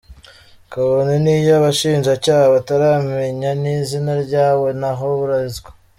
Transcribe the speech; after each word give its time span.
Kabone 0.71 1.13
n’iyo 1.23 1.51
abashinjacyaha 1.59 2.45
bataramenya 2.55 3.49
n’izina 3.61 4.13
ryawo 4.25 4.65
naho 4.79 5.03
ubarizwa. 5.15 5.69